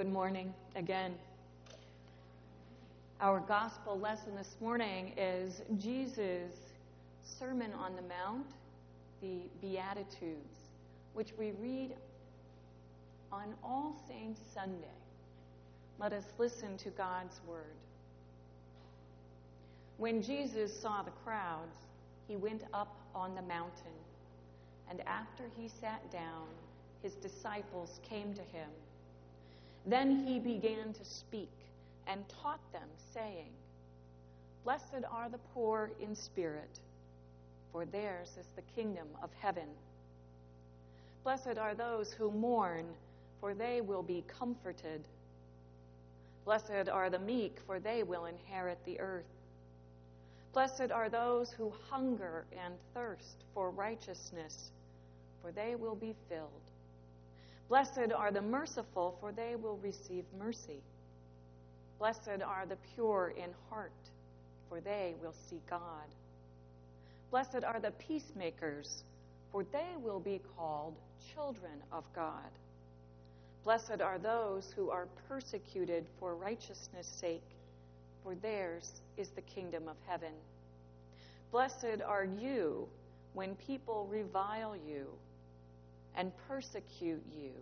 [0.00, 1.14] Good morning again.
[3.20, 6.54] Our gospel lesson this morning is Jesus'
[7.22, 8.46] Sermon on the Mount,
[9.20, 10.56] the Beatitudes,
[11.12, 11.90] which we read
[13.30, 14.96] on All Saints Sunday.
[15.98, 17.76] Let us listen to God's word.
[19.98, 21.76] When Jesus saw the crowds,
[22.26, 24.00] he went up on the mountain,
[24.88, 26.46] and after he sat down,
[27.02, 28.70] his disciples came to him.
[29.86, 31.50] Then he began to speak
[32.06, 33.50] and taught them, saying,
[34.64, 36.80] Blessed are the poor in spirit,
[37.72, 39.68] for theirs is the kingdom of heaven.
[41.24, 42.86] Blessed are those who mourn,
[43.40, 45.02] for they will be comforted.
[46.44, 49.24] Blessed are the meek, for they will inherit the earth.
[50.52, 54.70] Blessed are those who hunger and thirst for righteousness,
[55.40, 56.69] for they will be filled.
[57.70, 60.82] Blessed are the merciful, for they will receive mercy.
[62.00, 63.92] Blessed are the pure in heart,
[64.68, 66.08] for they will see God.
[67.30, 69.04] Blessed are the peacemakers,
[69.52, 70.96] for they will be called
[71.32, 72.50] children of God.
[73.62, 77.54] Blessed are those who are persecuted for righteousness' sake,
[78.24, 80.32] for theirs is the kingdom of heaven.
[81.52, 82.88] Blessed are you
[83.34, 85.06] when people revile you
[86.16, 87.52] and persecute you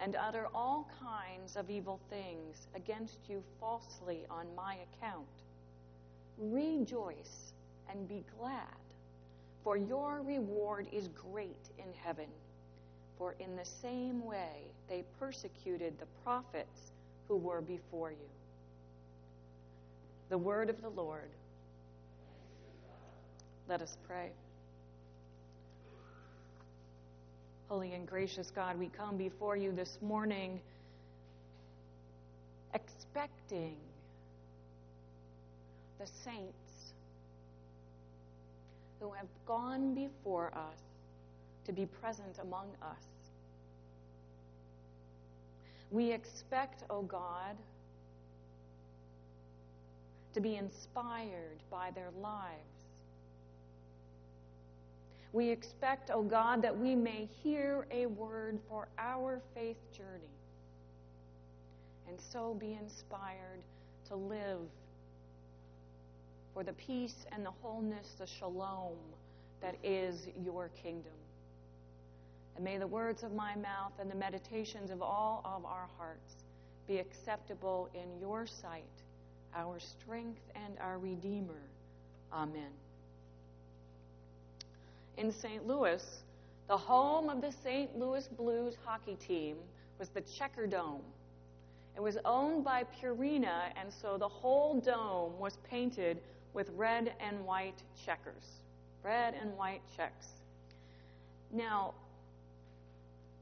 [0.00, 5.26] and utter all kinds of evil things against you falsely on my account.
[6.38, 7.52] Rejoice
[7.90, 8.66] and be glad,
[9.62, 12.26] for your reward is great in heaven.
[13.16, 16.90] For in the same way they persecuted the prophets
[17.28, 18.30] who were before you.
[20.30, 21.30] The word of the Lord.
[23.68, 24.32] Let us pray.
[27.72, 30.60] Holy and gracious God, we come before you this morning
[32.74, 33.76] expecting
[35.98, 36.92] the saints
[39.00, 40.82] who have gone before us
[41.64, 43.06] to be present among us.
[45.90, 47.56] We expect, O oh God,
[50.34, 52.71] to be inspired by their lives.
[55.32, 60.28] We expect, O oh God, that we may hear a word for our faith journey
[62.12, 63.62] and so be inspired
[64.08, 64.60] to live
[66.52, 68.96] for the peace and the wholeness, the shalom
[69.62, 71.12] that is your kingdom.
[72.54, 76.36] And may the words of my mouth and the meditations of all of our hearts
[76.86, 78.82] be acceptable in your sight,
[79.54, 81.62] our strength and our Redeemer.
[82.30, 82.72] Amen.
[85.16, 85.66] In St.
[85.66, 86.22] Louis,
[86.68, 87.98] the home of the St.
[87.98, 89.56] Louis Blues hockey team
[89.98, 91.02] was the Checkerdome.
[91.94, 96.18] It was owned by Purina, and so the whole dome was painted
[96.54, 98.62] with red and white checkers.
[99.02, 100.28] Red and white checks.
[101.52, 101.92] Now,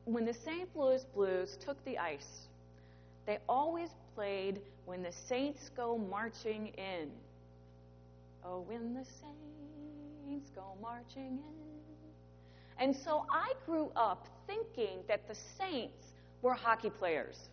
[0.07, 0.69] when the St.
[0.75, 2.49] Louis Blues took the ice,
[3.27, 7.11] they always played When the Saints Go Marching In.
[8.45, 9.60] Oh, when the saints
[10.55, 11.71] go marching in.
[12.79, 17.51] And so I grew up thinking that the saints were hockey players.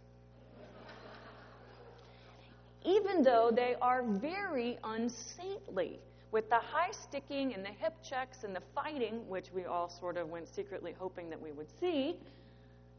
[2.86, 6.00] Even though they are very unsaintly
[6.32, 10.18] with the high sticking and the hip checks and the fighting, which we all sort
[10.18, 12.16] of went secretly hoping that we would see,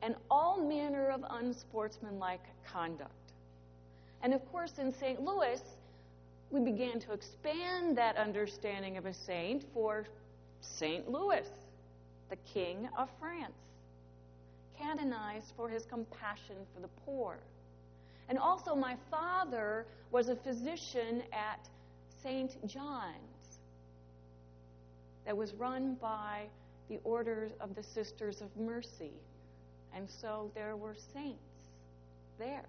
[0.02, 3.12] and all manner of unsportsmanlike conduct.
[4.22, 5.22] And of course, in St.
[5.22, 5.62] Louis,
[6.50, 10.06] we began to expand that understanding of a saint for
[10.60, 11.10] St.
[11.10, 11.47] Louis,
[12.31, 13.53] the King of France,
[14.78, 17.38] canonized for his compassion for the poor.
[18.28, 21.69] And also, my father was a physician at
[22.22, 22.66] St.
[22.66, 23.58] John's
[25.25, 26.47] that was run by
[26.88, 29.12] the Orders of the Sisters of Mercy.
[29.94, 31.38] And so there were saints
[32.38, 32.64] there.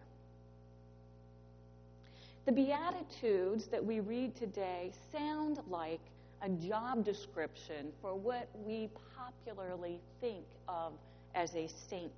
[2.50, 6.00] The Beatitudes that we read today sound like
[6.42, 10.94] a job description for what we popularly think of
[11.36, 12.12] as a saint.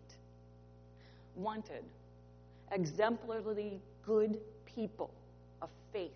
[1.35, 1.83] Wanted,
[2.71, 5.11] exemplarily good people
[5.61, 6.11] of faith,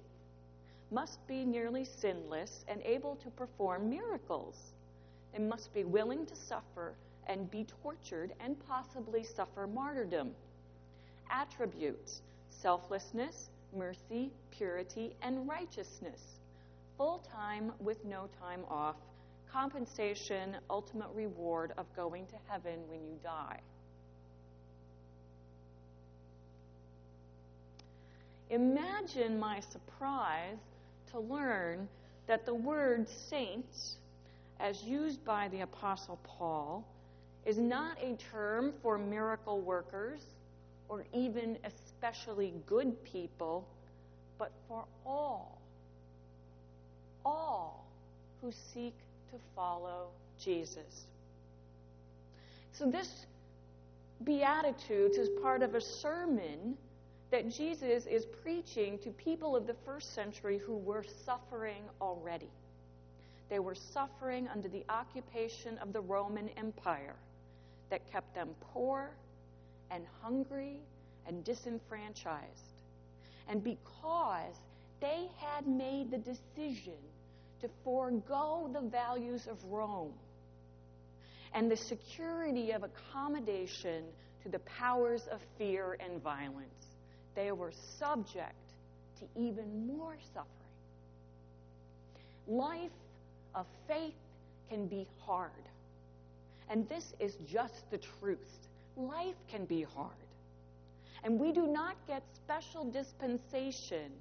[0.92, 4.72] must be nearly sinless and able to perform miracles.
[5.34, 6.94] They must be willing to suffer
[7.28, 10.32] and be tortured and possibly suffer martyrdom.
[11.30, 16.22] Attributes selflessness, mercy, purity, and righteousness.
[16.98, 18.96] Full time with no time off.
[19.52, 23.60] Compensation, ultimate reward of going to heaven when you die.
[28.50, 30.58] Imagine my surprise
[31.12, 31.88] to learn
[32.28, 33.96] that the word saints,
[34.60, 36.86] as used by the Apostle Paul,
[37.46, 40.22] is not a term for miracle workers
[40.90, 43.68] or even especially good people,
[44.38, 45.62] but for all.
[47.26, 47.86] All
[48.42, 48.96] who seek
[49.32, 50.08] to follow
[50.40, 51.06] Jesus.
[52.74, 53.26] So, this
[54.24, 56.78] Beatitudes is part of a sermon
[57.32, 62.50] that Jesus is preaching to people of the first century who were suffering already.
[63.50, 67.16] They were suffering under the occupation of the Roman Empire
[67.90, 69.12] that kept them poor
[69.92, 70.80] and hungry
[71.28, 72.76] and disenfranchised.
[73.48, 74.56] And because
[75.02, 77.00] they had made the decision
[77.62, 80.14] to forego the values of Rome
[81.54, 84.04] and the security of accommodation
[84.44, 86.86] to the powers of fear and violence,
[87.36, 88.54] they were subject
[89.20, 90.50] to even more suffering.
[92.48, 92.92] Life
[93.54, 94.14] of faith
[94.70, 95.52] can be hard.
[96.70, 98.40] And this is just the truth.
[98.98, 100.12] Life can be hard.
[101.24, 104.12] And we do not get special dispensation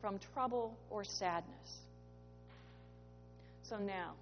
[0.00, 1.80] from trouble or sadness.
[3.62, 4.12] So now,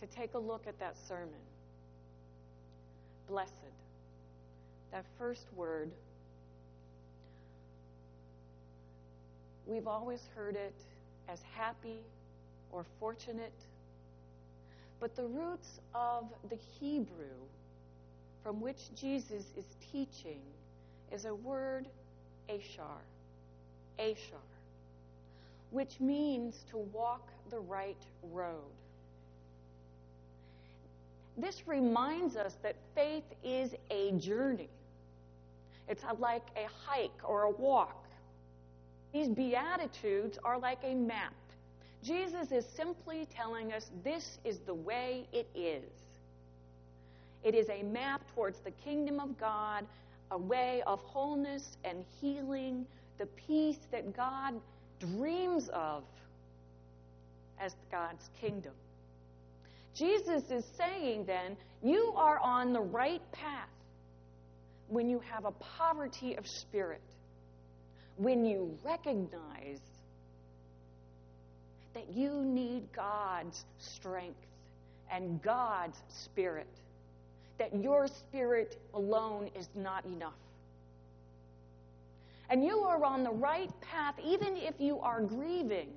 [0.00, 1.28] to take a look at that sermon.
[3.28, 3.52] Blessed.
[4.90, 5.90] That first word,
[9.66, 10.74] we've always heard it
[11.28, 12.00] as happy
[12.72, 13.52] or fortunate
[15.02, 17.34] but the roots of the Hebrew
[18.42, 20.40] from which Jesus is teaching
[21.12, 21.86] is a word,
[22.48, 23.00] ashar,
[23.98, 24.38] ashar,
[25.70, 28.60] which means to walk the right road.
[31.36, 34.68] This reminds us that faith is a journey.
[35.88, 38.04] It's like a hike or a walk.
[39.12, 41.34] These Beatitudes are like a map.
[42.02, 46.01] Jesus is simply telling us this is the way it is.
[47.44, 49.84] It is a map towards the kingdom of God,
[50.30, 52.86] a way of wholeness and healing,
[53.18, 54.54] the peace that God
[54.98, 56.04] dreams of
[57.60, 58.72] as God's kingdom.
[59.94, 63.68] Jesus is saying then, you are on the right path
[64.88, 67.02] when you have a poverty of spirit,
[68.16, 69.80] when you recognize
[71.94, 74.46] that you need God's strength
[75.10, 76.68] and God's spirit,
[77.62, 80.32] that your spirit alone is not enough.
[82.50, 85.90] And you are on the right path, even if you are grieving,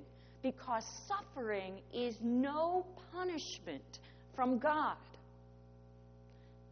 [0.44, 3.98] because suffering is no punishment
[4.36, 4.96] from God.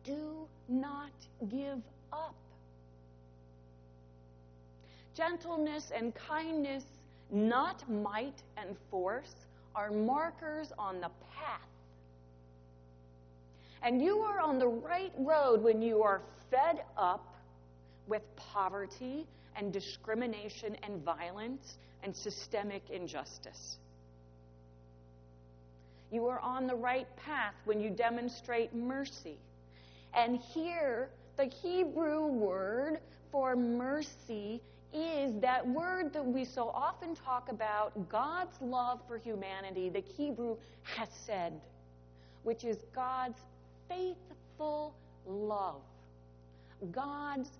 [0.04, 1.10] Do not
[1.50, 1.82] give
[2.12, 2.36] up.
[5.16, 6.84] Gentleness and kindness
[7.32, 9.34] not might and force,
[9.74, 11.73] are markers on the path.
[13.84, 17.36] And you are on the right road when you are fed up
[18.06, 19.26] with poverty
[19.56, 23.76] and discrimination and violence and systemic injustice.
[26.10, 29.36] You are on the right path when you demonstrate mercy.
[30.14, 34.62] And here, the Hebrew word for mercy
[34.94, 40.56] is that word that we so often talk about, God's love for humanity, the Hebrew
[40.84, 41.60] hesed,
[42.44, 43.40] which is God's
[43.88, 44.94] faithful
[45.26, 45.82] love.
[46.92, 47.50] God's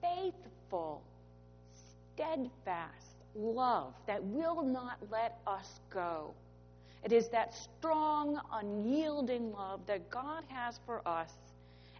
[0.00, 1.02] faithful,
[2.14, 6.34] steadfast love that will not let us go.
[7.04, 11.32] It is that strong, unyielding love that God has for us.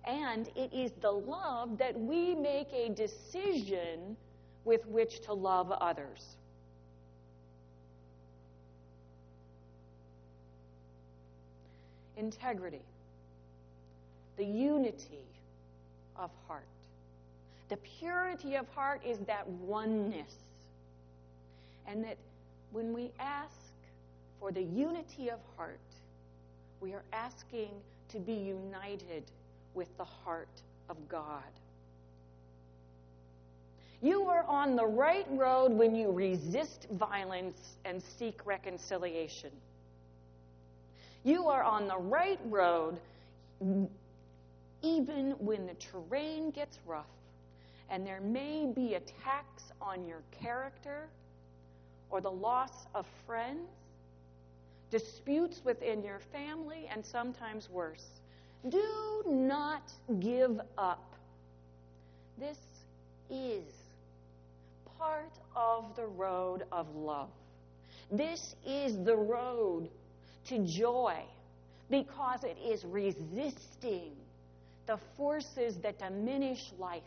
[0.04, 4.16] And it is the love that we make a decision
[4.64, 6.36] with which to love others.
[12.16, 12.82] Integrity,
[14.36, 15.24] the unity
[16.16, 16.62] of heart.
[17.68, 20.34] The purity of heart is that oneness.
[21.86, 22.16] And that
[22.70, 23.54] when we ask
[24.40, 25.78] for the unity of heart,
[26.80, 27.70] we are asking
[28.10, 29.24] to be united
[29.74, 30.48] with the heart
[30.88, 31.42] of God.
[34.02, 39.50] You are on the right road when you resist violence and seek reconciliation.
[41.22, 42.98] You are on the right road
[44.82, 47.06] even when the terrain gets rough
[47.90, 51.08] and there may be attacks on your character
[52.10, 53.68] or the loss of friends,
[54.90, 58.20] disputes within your family, and sometimes worse.
[58.68, 61.14] Do not give up.
[62.38, 62.58] This
[63.30, 63.64] is
[64.98, 67.30] part of the road of love.
[68.10, 69.88] This is the road
[70.46, 71.16] to joy
[71.88, 74.12] because it is resisting
[74.86, 77.02] the forces that diminish life.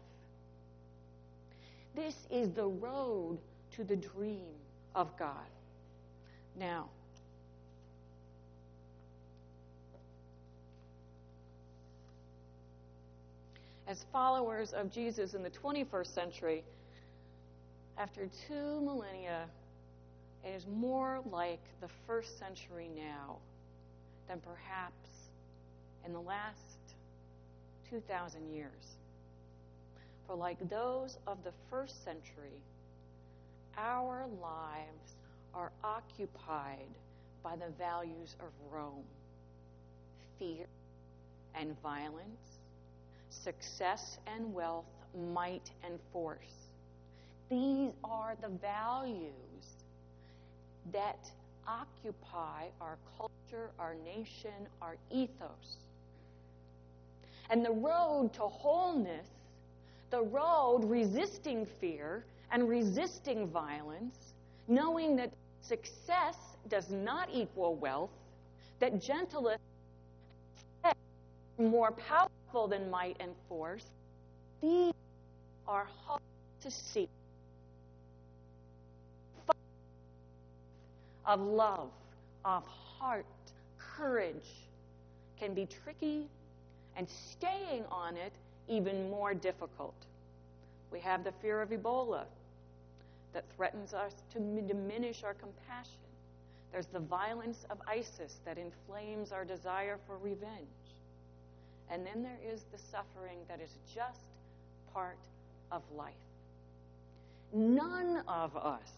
[1.95, 3.37] This is the road
[3.75, 4.45] to the dream
[4.93, 5.47] of God.
[6.57, 6.89] Now,
[13.87, 16.63] as followers of Jesus in the 21st century,
[17.97, 19.45] after two millennia,
[20.43, 23.37] it is more like the first century now
[24.27, 25.09] than perhaps
[26.05, 26.74] in the last
[27.89, 28.97] 2,000 years.
[30.27, 32.59] For, like those of the first century,
[33.77, 35.15] our lives
[35.53, 36.89] are occupied
[37.43, 39.03] by the values of Rome
[40.39, 40.65] fear
[41.53, 42.59] and violence,
[43.29, 44.85] success and wealth,
[45.33, 46.69] might and force.
[47.49, 49.31] These are the values
[50.91, 51.29] that
[51.67, 55.77] occupy our culture, our nation, our ethos.
[57.49, 59.27] And the road to wholeness,
[60.09, 64.33] the road resisting fear and resisting violence,
[64.67, 66.35] knowing that success
[66.69, 68.11] does not equal wealth,
[68.79, 69.59] that gentleness
[70.85, 70.93] is
[71.57, 73.85] more powerful than might and force,
[74.61, 74.93] these
[75.67, 76.21] are hard
[76.61, 77.07] to see.
[81.25, 81.89] Of love,
[82.43, 83.25] of heart,
[83.79, 84.67] courage
[85.39, 86.27] can be tricky
[86.95, 88.33] and staying on it
[88.67, 89.95] even more difficult.
[90.91, 92.23] We have the fear of Ebola
[93.33, 95.99] that threatens us to diminish our compassion.
[96.71, 100.67] There's the violence of ISIS that inflames our desire for revenge.
[101.89, 104.21] And then there is the suffering that is just
[104.93, 105.17] part
[105.71, 106.13] of life.
[107.53, 108.91] None of us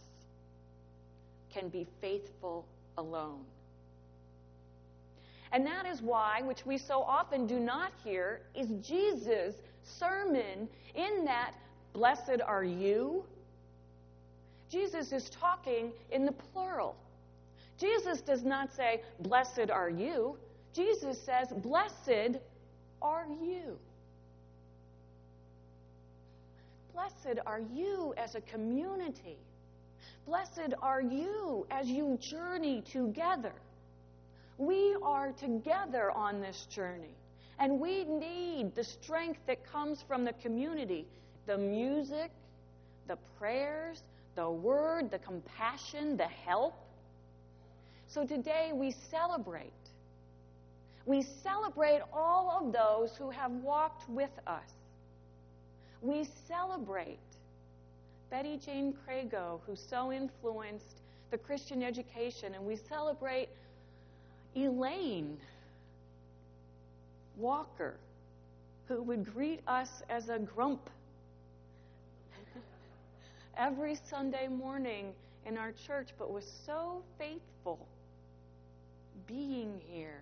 [1.54, 2.66] can be faithful
[2.98, 3.44] alone.
[5.52, 11.26] And that is why, which we so often do not hear, is Jesus' sermon in
[11.26, 11.54] that,
[11.94, 13.24] Blessed are you.
[14.70, 16.96] Jesus is talking in the plural.
[17.80, 20.38] Jesus does not say, Blessed are you.
[20.74, 22.38] Jesus says, Blessed
[23.02, 23.78] are you.
[26.94, 29.38] Blessed are you as a community.
[30.26, 33.54] Blessed are you as you journey together.
[34.58, 37.16] We are together on this journey,
[37.60, 41.06] and we need the strength that comes from the community
[41.48, 42.30] the music,
[43.08, 44.02] the prayers,
[44.36, 46.76] the word, the compassion, the help.
[48.10, 49.72] So today we celebrate.
[51.06, 54.70] We celebrate all of those who have walked with us.
[56.02, 57.18] We celebrate
[58.30, 63.48] Betty Jane Crago, who so influenced the Christian education, and we celebrate
[64.56, 65.38] Elaine
[67.38, 67.96] Walker,
[68.88, 70.90] who would greet us as a grump
[73.58, 75.14] every Sunday morning
[75.46, 77.80] in our church, but was so faithful
[79.28, 80.22] being here.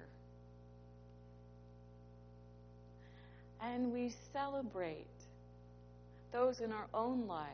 [3.62, 5.06] And we celebrate
[6.32, 7.52] those in our own lives.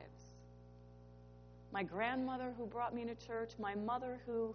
[1.72, 4.54] My grandmother who brought me to church, my mother who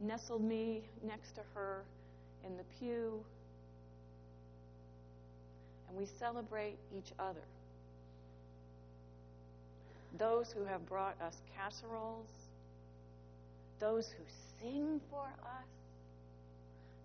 [0.00, 1.82] nestled me next to her
[2.44, 3.22] in the pew,
[5.88, 7.40] and we celebrate each other.
[10.18, 12.28] Those who have brought us casseroles,
[13.78, 14.24] those who
[14.60, 15.66] sing for us,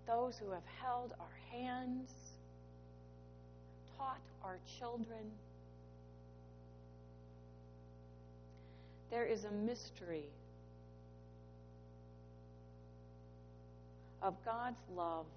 [0.08, 2.12] those who have held our hands,
[3.98, 5.32] taught our children.
[9.10, 10.26] There is a mystery
[14.26, 15.28] of God's love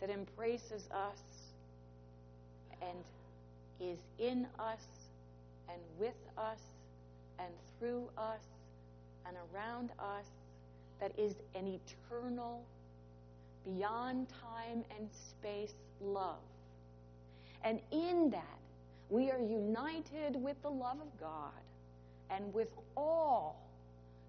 [0.00, 1.18] that embraces us
[2.80, 2.98] and
[3.80, 4.86] is in us
[5.68, 6.60] and with us
[7.40, 8.42] and through us
[9.26, 10.26] and around us
[11.00, 12.62] that is an eternal,
[13.64, 16.38] beyond time and space love.
[17.64, 18.58] And in that,
[19.10, 21.50] we are united with the love of God
[22.30, 23.60] and with all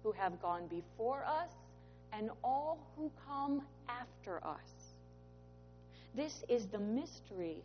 [0.02, 1.50] who have gone before us
[2.12, 4.94] and all who come after us.
[6.14, 7.62] This is the mystery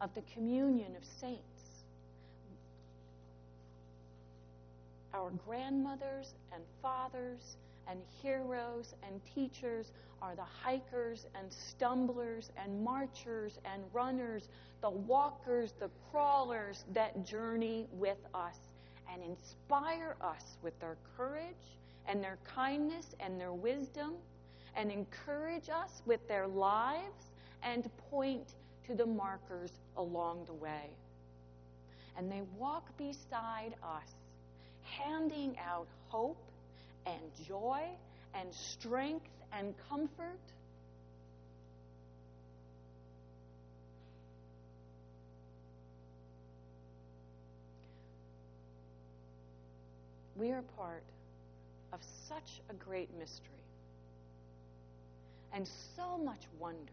[0.00, 1.40] of the communion of saints.
[5.14, 7.56] Our grandmothers and fathers
[7.88, 14.48] and heroes and teachers are the hikers and stumblers and marchers and runners,
[14.80, 18.56] the walkers, the crawlers that journey with us.
[19.12, 24.12] and inspire us with their courage and their kindness and their wisdom,
[24.76, 27.30] and encourage us with their lives
[27.62, 28.46] and point
[28.86, 30.90] to the markers along the way.
[32.16, 34.14] And they walk beside us,
[34.82, 36.36] handing out hope
[37.06, 37.82] and joy
[38.34, 40.38] and strength and comfort.
[50.36, 51.02] We are part
[51.94, 53.54] of such a great mystery
[55.54, 56.92] and so much wonder.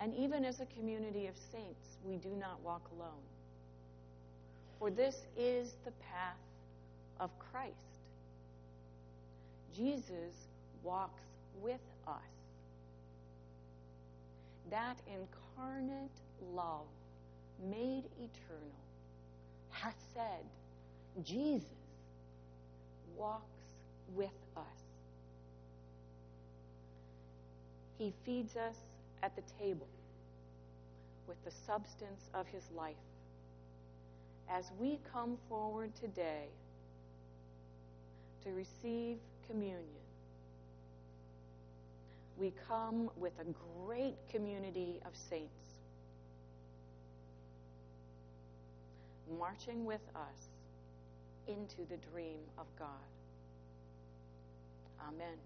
[0.00, 3.10] And even as a community of saints, we do not walk alone.
[4.78, 6.38] For this is the path
[7.20, 7.74] of Christ.
[9.76, 10.48] Jesus
[10.82, 11.22] walks
[11.60, 12.14] with us.
[14.70, 16.10] That incarnate
[16.54, 16.86] love,
[17.62, 18.78] made eternal,
[19.70, 20.44] hath said,
[21.24, 21.68] Jesus
[23.16, 23.44] walks
[24.14, 24.62] with us.
[27.98, 28.76] He feeds us
[29.22, 29.88] at the table
[31.26, 32.94] with the substance of his life.
[34.50, 36.46] As we come forward today
[38.44, 39.84] to receive communion,
[42.38, 45.67] we come with a great community of saints
[49.38, 50.48] marching with us
[51.48, 52.88] into the dream of God.
[55.08, 55.38] Amen.